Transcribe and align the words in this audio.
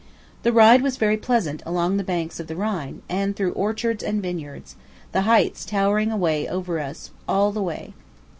The 0.41 0.51
ride 0.51 0.81
was 0.81 0.97
very 0.97 1.15
pleasant 1.15 1.61
along 1.63 1.97
the 1.97 2.03
banks 2.03 2.39
of 2.39 2.47
the 2.47 2.55
Rhine, 2.55 3.03
and 3.07 3.35
through 3.35 3.51
orchards 3.53 4.01
and 4.03 4.19
vineyards 4.19 4.75
the 5.11 5.21
heights 5.29 5.63
towering 5.63 6.11
away 6.11 6.47
over 6.47 6.79
us 6.79 7.11
all 7.27 7.51
the 7.51 7.61
way. 7.61 7.93